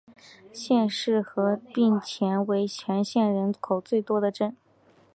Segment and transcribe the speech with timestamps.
[0.51, 4.57] 县市合并前为全县人口最多的镇。